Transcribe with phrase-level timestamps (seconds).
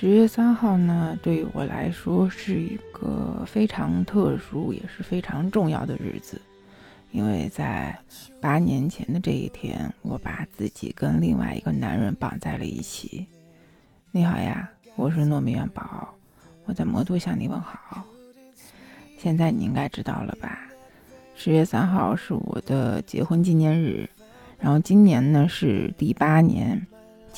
[0.00, 6.40] 十月三号呢，对于我来说是一个非常特殊也是非常重要的日子，
[7.10, 7.98] 因为在
[8.40, 13.26] 八年前的这一天，我把自己跟另外一个男人绑在了一起。
[14.12, 16.14] 你好呀，我是糯米元宝，
[16.66, 18.04] 我在魔都向你问好。
[19.18, 20.60] 现在你应该知道了吧？
[21.34, 24.08] 十月三号是我的结婚纪念日，
[24.60, 26.86] 然后今年呢是第八年。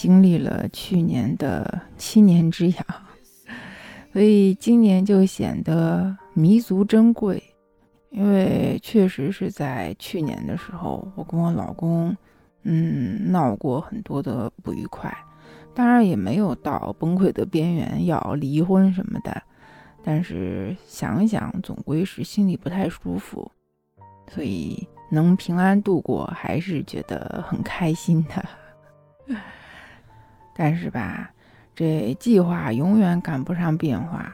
[0.00, 2.86] 经历了去年的七年之痒，
[4.14, 7.42] 所以今年就显得弥足珍贵。
[8.08, 12.16] 因为确实是在去年的时候，我跟我老公，
[12.62, 15.14] 嗯，闹过很多的不愉快，
[15.74, 19.42] 当然也没有到崩溃的边缘要离婚什么的。
[20.02, 23.52] 但是想想，总归是心里不太舒服，
[24.32, 29.36] 所以能平安度过，还是觉得很开心的。
[30.60, 31.30] 但是吧，
[31.74, 34.30] 这计划永远赶不上变化。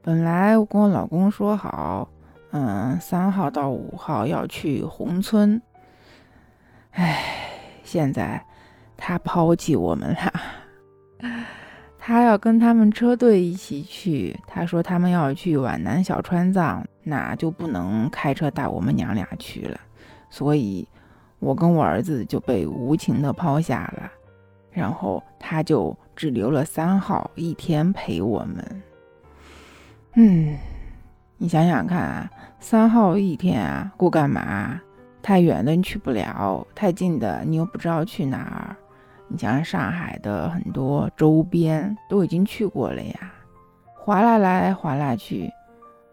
[0.00, 2.08] 本来我跟我老公说好，
[2.52, 5.60] 嗯，三号到五号要去宏村。
[6.92, 7.22] 唉，
[7.84, 8.42] 现在
[8.96, 10.32] 他抛弃我们了。
[12.00, 14.34] 他要跟他们车队一起去。
[14.46, 19.78] 他说他们要去皖南小川藏，那就不能开车带我们娘俩去了。
[20.30, 20.88] 所以，
[21.38, 24.10] 我跟我儿子就被无情的抛下了。
[24.76, 28.82] 然后他就只留了三号一天陪我们。
[30.16, 30.54] 嗯，
[31.38, 34.78] 你想想看啊，三号一天啊，过干嘛？
[35.22, 38.76] 太远的你去不了，太近的你又不知道去哪儿。
[39.28, 43.32] 你像上海的很多周边都已经去过了呀，
[43.94, 45.50] 划拉来划拉去。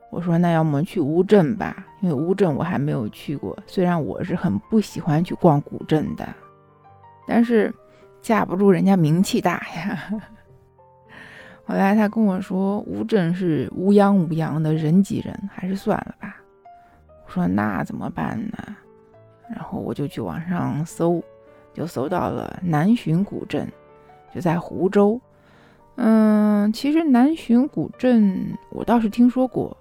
[0.10, 3.58] 我说那要么去乌镇吧，因为乌镇我还没有去过。
[3.68, 6.26] 虽然我是很不喜欢去逛古镇的，
[7.28, 7.74] 但是。
[8.24, 10.10] 架不住人家名气大呀。
[11.66, 16.38] 后来他跟我说，乌镇是乌泱乌泱的人挤人，还是算了吧。
[17.26, 18.76] 我说那怎么办呢？
[19.50, 21.24] 然后我就去网上搜，
[21.74, 23.72] 就搜到了南浔古镇，
[24.34, 25.22] 就在湖州。
[25.96, 29.78] 嗯，其实南浔古镇我倒是听说过，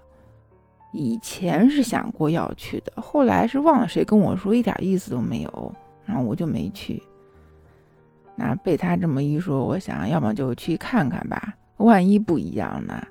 [0.91, 5.75] 以前是想过要去的，后来是忘了谁跟我说，一点意思都没有，
[6.05, 7.01] 然后我就没去。
[8.35, 13.05] 那被他这么一说，我想要么就去看看吧，万一不一样呢？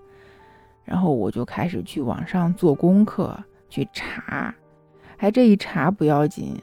[0.85, 3.39] 然后我就开始去网上做功课，
[3.69, 4.55] 去查。
[5.17, 6.61] 还这一查不要紧，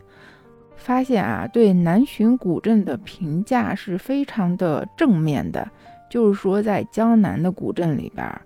[0.75, 5.65] 发现啊，对南浔古镇的评价是非常的正面的，
[6.09, 8.41] 就是说在江南的古镇里边，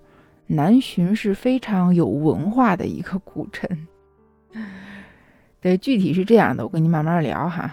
[0.46, 3.88] 南浔是非常有文化的一个古镇。
[5.60, 7.68] 对，具体是这样的，我跟你慢慢聊哈。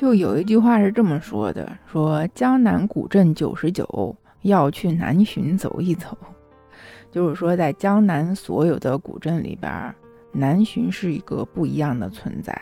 [0.00, 6.16] 就有一句话是这么说的：说江南古镇九十九，要去南浔走一走。
[7.10, 9.94] 就是说，在江南所有的古镇里边，
[10.32, 12.54] 南浔是一个不一样的存在。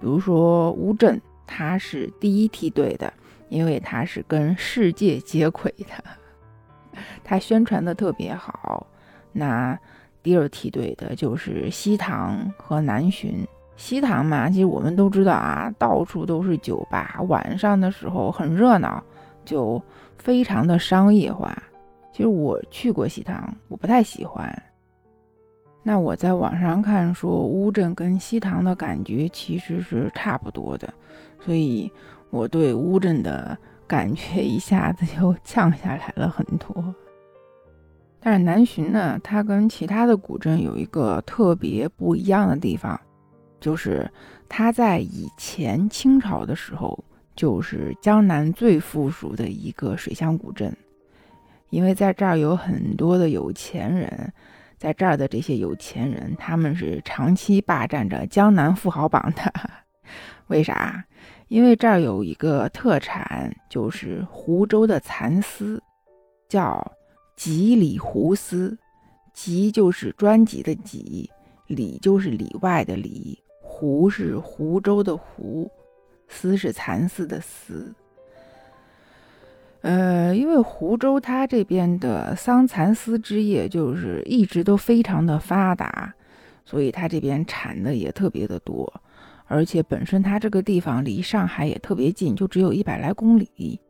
[0.00, 3.12] 比如说乌镇，它是第一梯队的，
[3.50, 8.86] 因为它是跟世界接轨的，它宣传的特别好。
[9.30, 9.78] 那
[10.22, 13.46] 第二梯队的就是西塘和南浔。
[13.78, 19.02] 西塘嘛，其实我们都知道啊，到处都是酒吧，晚上的时候很热闹，
[19.44, 19.80] 就
[20.18, 21.56] 非常的商业化。
[22.12, 24.62] 其实我去过西塘，我不太喜欢。
[25.84, 30.92] 那我在网上看说乌镇跟西塘的感觉其实是差不多的，
[31.40, 31.90] 所以
[32.30, 33.56] 我对乌镇的
[33.86, 36.84] 感觉一下子就降下来了很多。
[38.18, 43.00] 但是南浔呢，它跟其他的古镇有一个特别不一样的地方。
[43.60, 44.10] 就是
[44.48, 47.04] 它在以前清朝的时候，
[47.34, 50.76] 就是江南最富庶的一个水乡古镇，
[51.70, 54.32] 因为在这儿有很多的有钱人，
[54.76, 59.52] 在这儿的这些有钱人，他们是长期霸占着江南富豪榜的。
[60.48, 61.04] 为啥？
[61.48, 65.82] 因为这儿有一个特产，就是湖州的蚕丝，
[66.48, 66.92] 叫
[67.36, 68.78] 吉里湖丝。
[69.32, 71.30] 吉就是专辑的吉，
[71.68, 73.38] 里就是里外的里。
[73.78, 75.70] 湖是湖州的湖，
[76.26, 77.94] 丝是蚕丝的丝。
[79.82, 86.12] 呃，因为湖州它这边的桑蚕丝织业就是一直都非常的发达，
[86.64, 88.92] 所以它这边产的也特别的多。
[89.46, 93.80] 而且本身它这个地方离上海也特别近，就只有一百来公里，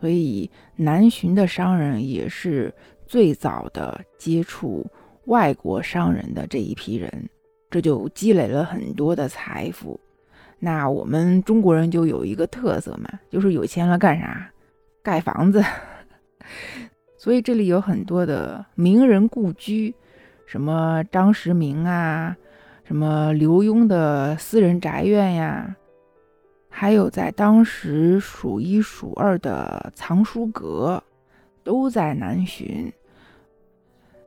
[0.00, 2.74] 所以南浔的商人也是
[3.06, 4.84] 最早的接触
[5.26, 7.30] 外国商人的这一批人。
[7.70, 9.98] 这就积累了很多的财富。
[10.58, 14.50] 那我们中国人就有一个特色嘛，就是有钱了干啥？
[15.02, 15.62] 盖房子。
[17.16, 19.94] 所以这里有很多的名人故居，
[20.46, 22.36] 什么张时明啊，
[22.84, 25.76] 什么刘墉的私人宅院呀，
[26.68, 31.02] 还有在当时数一数二的藏书阁，
[31.62, 32.92] 都在南浔。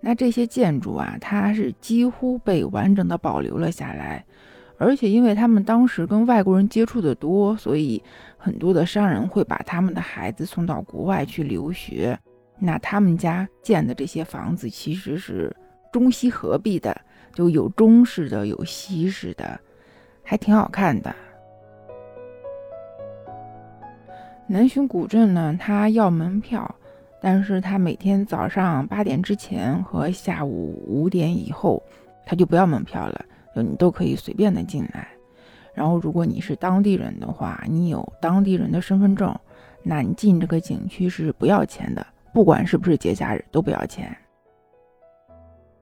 [0.01, 4.25] 那这些建筑啊，它是几乎被完整的保留了下来，
[4.77, 8.01] 而且因为他们当时跟外国人接触的多，所以
[8.35, 12.17] 很多的商人会把他们的孩子送到国外去留学。
[12.57, 15.55] 那他们家建的这些房子其实是
[15.91, 16.99] 中西合璧的，
[17.33, 19.59] 就有中式的，有西式的，
[20.23, 21.15] 还挺好看的。
[24.47, 26.75] 南浔古镇呢，它要门票。
[27.23, 31.81] 但是他每天早上八点之前和下午五点以后，
[32.25, 33.25] 他就不要门票了，
[33.55, 35.07] 就你都可以随便的进来。
[35.75, 39.33] 然后如果你是当地人的话，你有当地人的身份证，
[39.83, 44.17] 那你进这个景区是不要钱的，不管是不是节假日都不要钱。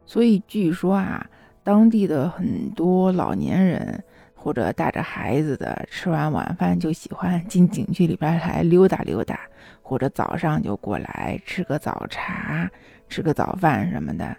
[0.05, 1.25] 所以据说啊，
[1.63, 4.03] 当地的很多老年人
[4.35, 9.39] 或者带着孩子的，吃完晚饭就喜欢进景区里边来溜达溜达。
[9.89, 12.69] 或者早上就过来吃个早茶，
[13.07, 14.37] 吃个早饭什么的，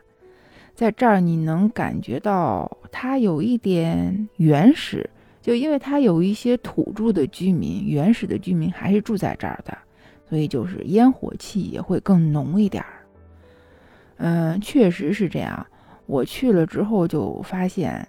[0.77, 5.11] 在这儿你能感觉到它有一点原始，
[5.43, 9.77] 就因为它有一些土著的居民，原始的居民还是住在这儿的，
[10.25, 13.05] 所以就是烟火气也会更浓一点儿。
[14.19, 15.67] 嗯，确实是这样。
[16.07, 18.07] 我去了之后就发现，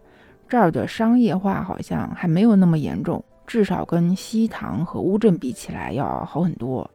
[0.48, 6.88] 这儿的商业化好像还没有那么严重，至少跟西塘和乌镇比起来要好很多。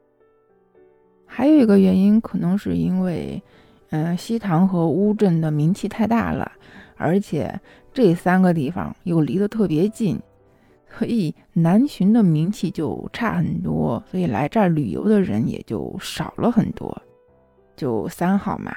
[1.27, 3.43] 还有一个原因，可能是因为，
[3.91, 6.51] 嗯，西塘和乌镇的名气太大了，
[6.97, 7.61] 而且
[7.93, 10.19] 这三个地方又离得特别近，
[10.89, 17.03] 所以南浔的名气就差很多，所以来这儿旅游的人也就少了很多。
[17.77, 18.75] 就三号嘛，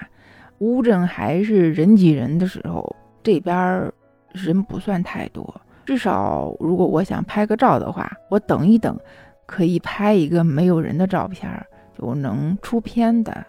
[0.57, 2.94] 乌镇还是人挤人的时候，
[3.24, 3.90] 这边
[4.34, 9.00] 人不算太多，至少如果我想拍个照的话，我等一等，
[9.46, 11.66] 可以拍一个没有人的照片儿。
[12.00, 13.46] 就能出片的。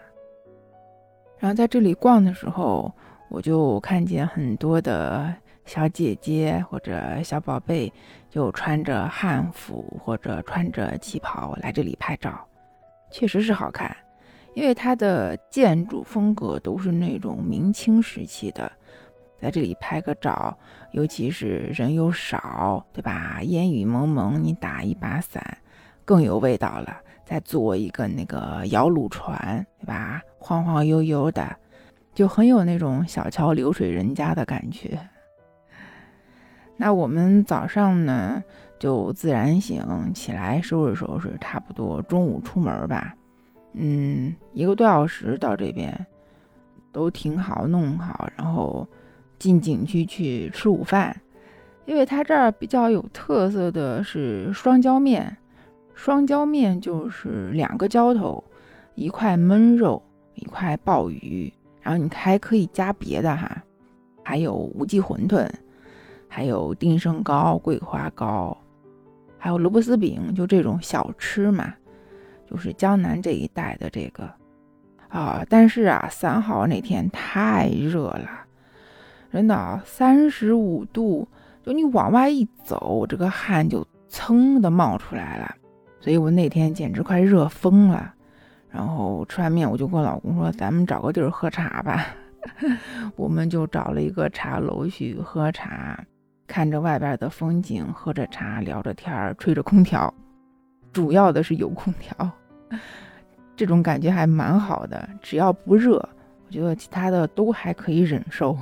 [1.39, 2.93] 然后在这里逛的时候，
[3.29, 5.33] 我就看见很多的
[5.65, 7.91] 小姐姐或者小宝贝，
[8.29, 12.45] 就穿着汉服或者穿着旗袍来这里拍照，
[13.09, 13.95] 确实是好看。
[14.53, 18.69] 因为它的建筑风格都是那种明清时期的，
[19.39, 20.55] 在这里拍个照，
[20.91, 23.39] 尤其是人又少，对吧？
[23.43, 25.57] 烟雨蒙蒙，你打一把伞，
[26.03, 27.01] 更有味道了。
[27.31, 30.21] 再坐一个那个摇橹船，对吧？
[30.37, 31.55] 晃晃悠悠的，
[32.13, 34.99] 就很有那种小桥流水人家的感觉。
[36.75, 38.43] 那我们早上呢，
[38.77, 39.81] 就自然醒
[40.13, 43.15] 起来收拾收拾，差不多中午出门吧。
[43.75, 46.05] 嗯，一个多小时到这边，
[46.91, 48.85] 都挺好弄好，然后
[49.39, 51.15] 进景区去吃午饭。
[51.85, 55.37] 因为它这儿比较有特色的是双椒面。
[56.01, 58.43] 双椒面就是两个浇头，
[58.95, 60.01] 一块焖肉，
[60.33, 63.61] 一块鲍鱼，然后你还可以加别的哈，
[64.23, 65.47] 还有无忌馄饨，
[66.27, 68.57] 还有定胜糕、桂花糕，
[69.37, 71.71] 还有萝卜丝饼，就这种小吃嘛，
[72.49, 74.27] 就是江南这一带的这个
[75.07, 75.45] 啊。
[75.47, 78.27] 但是啊，三号那天太热了，
[79.31, 81.27] 真的三十五度，
[81.63, 85.57] 就你往外一走，这个汗就噌的冒出来了。
[86.01, 88.11] 所以我那天简直快热疯了，
[88.71, 92.07] 然后吃完面我就跟我老公说：“咱们找个地儿喝茶吧。
[93.15, 96.03] ”我们就找了一个茶楼去喝茶，
[96.47, 100.11] 看着外边的风景，喝着茶，聊着天儿，吹着空调。
[100.91, 102.31] 主要的是有空调，
[103.55, 105.07] 这种感觉还蛮好的。
[105.21, 105.97] 只要不热，
[106.47, 108.57] 我觉得其他的都还可以忍受。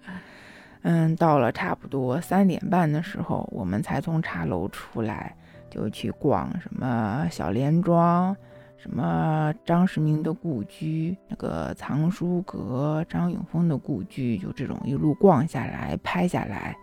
[0.80, 5.36] 嗯，到了差不多三点半的时候，我们才从茶楼出来。
[5.74, 8.34] 就去逛什么小莲庄，
[8.76, 16.76] 什么张世明的故居，那个藏书阁，张永丰的故居，就这种一路逛下来，拍下来，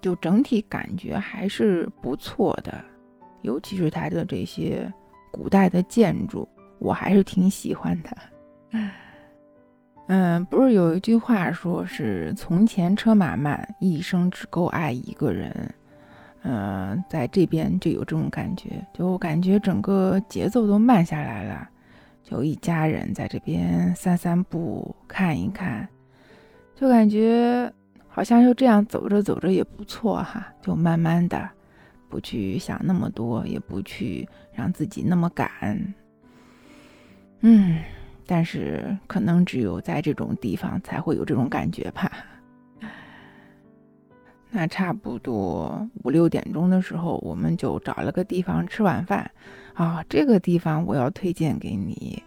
[0.00, 2.72] 就整体感觉还是不错的，
[3.40, 4.88] 尤其是它的这些
[5.32, 8.16] 古代的建筑，我还是挺喜欢的。
[10.06, 15.74] 嗯，不是有一句话说是“从前车马慢，一生只够爱一个人”。
[16.44, 21.68] 嗯，在这边就有这种感觉，就感觉整个节奏都慢下来了，
[22.24, 25.88] 就一家人在这边散散步、看一看，
[26.74, 27.72] 就感觉
[28.08, 31.48] 好像就这样走着走着也不错哈，就慢慢的，
[32.08, 35.48] 不去想那么多，也不去让自己那么赶。
[37.40, 37.78] 嗯，
[38.26, 42.10] 但是可能只有在这种地方才会有这种感觉吧。
[44.54, 49.28] 那差不多五六点钟的时候，我们就找了个地方吃晚饭。
[49.72, 52.22] 啊，这个地方我要推荐给你，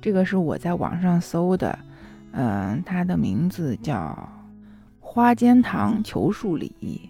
[0.00, 1.78] 这个是我在网上搜的，
[2.32, 4.28] 嗯，它的名字叫
[4.98, 7.08] 花间堂球树里。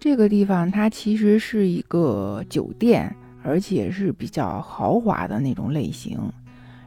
[0.00, 3.14] 这个地方它其实是一个酒店，
[3.44, 6.18] 而且是比较豪华的那种类型。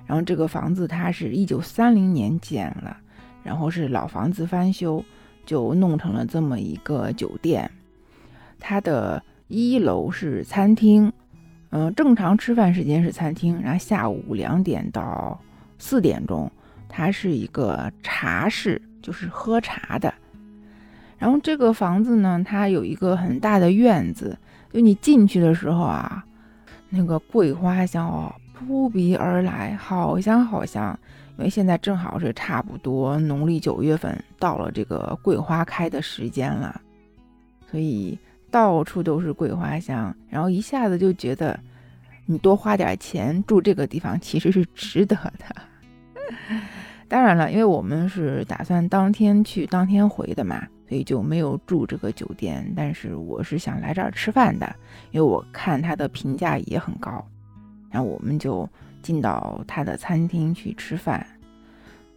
[0.05, 2.98] 然后这个房子它是一九三零年建了，
[3.41, 5.01] 然后是老房子翻修。
[5.46, 7.70] 就弄成了这么一个酒店，
[8.60, 11.12] 它的一楼是餐厅，
[11.72, 15.40] 嗯，正常吃饭时间是餐厅，然后下午两点到
[15.78, 16.52] 四点钟，
[16.88, 20.14] 它是一个茶室，就是喝茶的。
[21.18, 24.38] 然后这个房子呢，它有一个很大的院子，
[24.72, 26.24] 就你进去的时候啊，
[26.90, 30.98] 那个桂花香哦扑鼻而来，好香好香。
[31.42, 36.80] 因为现在正好是差不多农历九月份到了这个桂花开的时间了，
[37.72, 38.16] 所以
[38.52, 41.60] 到处都是桂花香，然后一下子就觉得
[42.28, 45.56] 你多花点钱住这个地方其实是值得的。
[47.10, 52.72] 当然了，因为我们是打算当天去当天回的嘛，所以就没有住这个酒店。
[52.78, 54.76] 但是我是想来这儿吃饭的，
[55.10, 57.28] 因为我看它的评价也很高，
[57.90, 58.70] 然后我们就。
[59.01, 61.25] 进到他的餐厅去吃饭，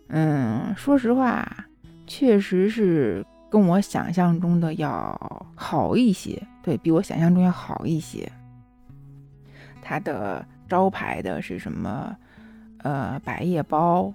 [0.09, 1.47] 嗯，说实话，
[2.07, 8.31] 确实是跟我想象中的要好一些，对比我想象中要好一些。
[9.81, 12.17] 他的招牌的是什么？
[12.79, 14.13] 呃，百叶包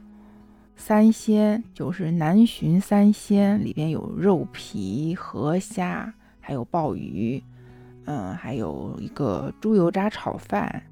[0.76, 7.44] 三鲜，就是南浔三鲜，里边有肉皮、河虾，还有鲍鱼，
[8.06, 10.84] 嗯，还有一个猪油渣炒饭。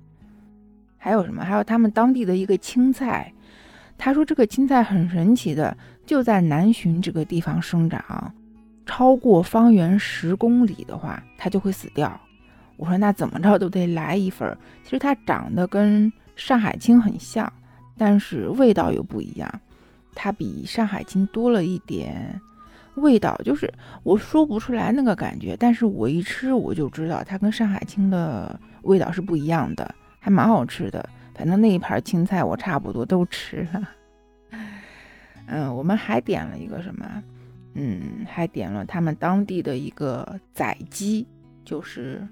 [1.08, 1.42] 还有什么？
[1.42, 3.32] 还有他们当地的一个青菜，
[3.98, 8.34] 他说这个青菜很神奇的，就在南浔这个地方生长，
[8.86, 12.20] 超过方圆十公里的话，它就会死掉。
[12.76, 14.54] 我说那怎么着都得来一份。
[14.84, 17.50] 其实它长得跟上海青很像，
[17.98, 19.50] 但是味道又不一样，
[20.14, 22.38] 它比上海青多了一点
[22.96, 23.74] 味道，就是
[24.04, 29.96] 我说不出来那个感觉，但是我一吃我就知道它跟上海青的味道是不一样的。
[30.28, 33.90] 还蛮好吃的，反正那一盘青菜我差不多都吃了。
[35.48, 37.24] 嗯，我们还点了一个什么？
[37.76, 41.26] 嗯，还点了他们当地的一个宰鸡，
[41.64, 42.28] 就是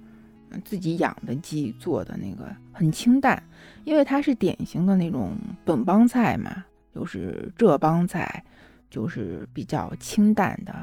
[0.65, 3.41] 自己养的鸡做的那个，很清淡，
[3.85, 5.31] 因为它是典型的那种
[5.63, 8.43] 本帮菜嘛，就是浙帮菜，
[8.89, 10.75] 就是比较清淡的，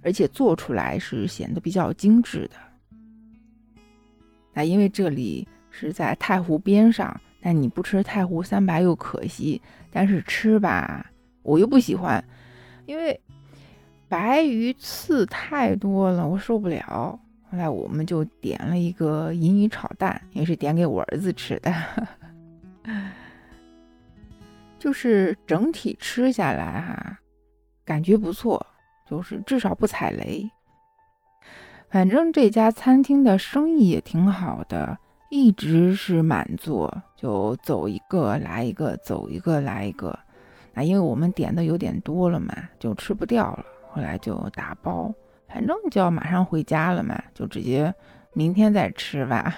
[0.00, 2.56] 而且做出来是显得比较精致的。
[4.54, 5.46] 那因为这里。
[5.76, 9.60] 是在太湖边上，但你不吃太湖三白又可惜。
[9.90, 11.04] 但是吃吧，
[11.42, 12.24] 我又不喜欢，
[12.86, 13.20] 因为
[14.08, 17.18] 白鱼刺太多了，我受不了。
[17.50, 21.74] 后来我们就点了一个银鱼炒蛋，也是点给我儿子吃的。
[24.78, 27.18] 就是整体吃下来哈，
[27.84, 28.64] 感觉不错，
[29.08, 30.48] 就是至少不踩雷。
[31.88, 34.98] 反正这家餐厅的生意也挺好的。
[35.36, 40.16] 一直是满座，就走一个来一个，走一个来一个。
[40.72, 43.64] 那因为我们点的有点多了嘛，就吃不掉了。
[43.90, 45.12] 后来就打包，
[45.48, 47.92] 反正就要马上回家了嘛，就直接
[48.32, 49.52] 明天再吃吧。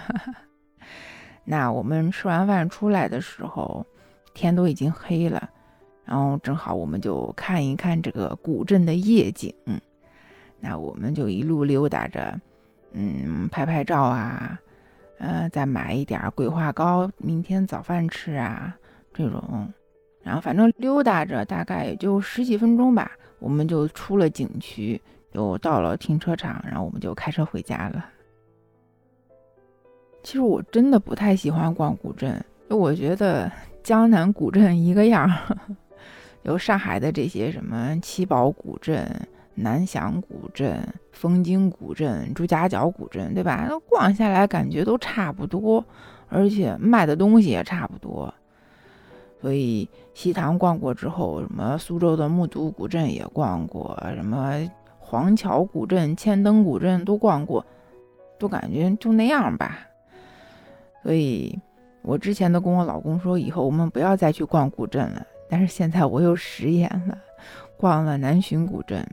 [1.44, 3.84] 那我们吃完饭出来的时候，
[4.32, 5.46] 天都已经黑了，
[6.06, 9.52] 然后正好我们就看一看这个古镇的夜景。
[10.58, 12.40] 那我们就一路溜达着，
[12.92, 14.58] 嗯，拍拍照啊。
[15.18, 18.76] 呃，再买一点桂花糕，明天早饭吃啊，
[19.14, 19.72] 这种。
[20.22, 25.00] 然后反正溜达着，大概也就十几分钟吧，我们就出了景区，
[25.32, 28.04] 就到了停车场，然后我们就开车回家了。
[30.22, 33.50] 其实我真的不太喜欢逛古镇，就我觉得
[33.82, 35.30] 江南古镇一个样，
[36.42, 39.08] 有上海的这些什么七宝古镇。
[39.58, 43.66] 南翔古镇、枫泾古镇、朱家角古镇，对吧？
[43.66, 45.82] 那逛下来感觉都差不多，
[46.28, 48.32] 而且卖的东西也差不多。
[49.40, 54.52] 所以西塘逛过之后，什么苏州的木渎古镇也逛过，什么
[54.98, 57.64] 黄桥古镇、千灯古镇都逛过，
[58.38, 59.78] 都感觉就那样吧。
[61.02, 61.58] 所以
[62.02, 65.26] 我之前都跟我老公说，以后我们不要再去逛古镇了。
[65.48, 67.16] 但是现在我又食言了，
[67.76, 69.06] 逛了南浔古镇。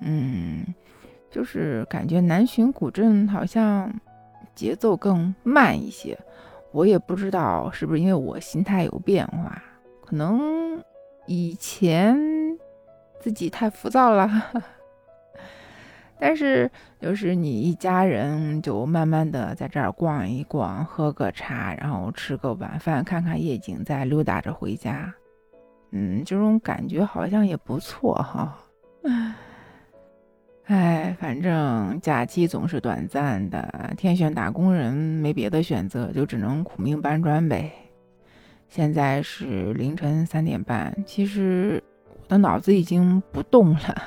[0.00, 0.62] 嗯，
[1.34, 3.92] 就是感觉南浔古镇好像
[4.54, 6.16] 节奏更慢一些。
[6.70, 9.60] 我也不知道是不是因为我心态有变化，
[10.04, 10.80] 可能
[11.26, 12.16] 以前
[13.18, 14.30] 自己太浮躁了。
[16.20, 25.12] 但是，就是你一家人就慢慢的在这儿逛一逛，喝个茶，然后吃个晚饭，看看夜景，再溜达着回家。
[25.90, 28.56] 嗯，这种感觉好像也不错哈。
[30.66, 37.70] 哎，反正假期总是短暂的，天选打工人没别的选择，就只能苦命搬砖呗。
[38.70, 44.02] 现在是凌晨三点半，其实我的脑子已经不动了，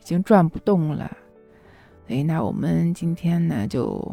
[0.00, 1.16] 已经转不动了。
[2.08, 4.12] 哎，那我们今天呢，就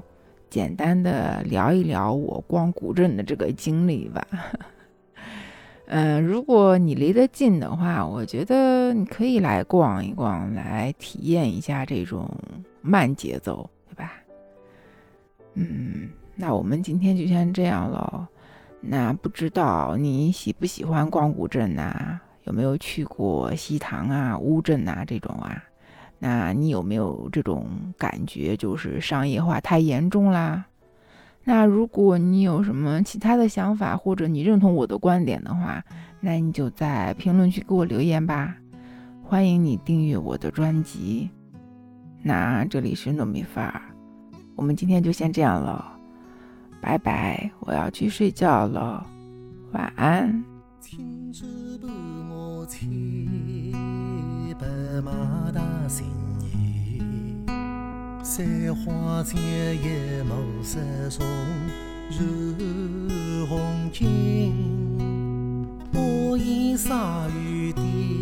[0.52, 4.26] 简单的聊一聊我逛古镇的这个经历吧。
[5.90, 12.30] 嗯，如果你离得近的话，我觉得你可以来逛一逛，来体验一下这种
[12.82, 14.12] 慢节奏，对吧？
[15.54, 18.26] 嗯，那我们今天就先这样喽。
[18.82, 22.20] 那不知道你喜不喜欢逛古镇呐？
[22.44, 25.64] 有没有去过西塘啊、乌镇啊这种啊？
[26.20, 27.66] 那你有没有这种
[27.98, 30.66] 感觉，就是商业化太严重啦？
[31.48, 35.82] 那如果你有什么其他的想法，或者你认同我的观点的话，
[36.20, 38.54] 那你就在评论区给我留言吧。
[39.24, 41.30] 欢迎你订阅我的专辑。
[42.22, 43.82] 那这里是糯米饭儿，
[44.58, 45.90] 我们今天就先这样了，
[46.82, 49.08] 拜拜，我要去睡觉了，
[49.72, 50.44] 晚安。
[55.02, 56.06] 马大新，
[58.38, 60.78] 山花间一抹色
[61.10, 61.26] 松
[62.12, 64.54] 如红巾，
[65.92, 68.17] 我饮洒雨滴。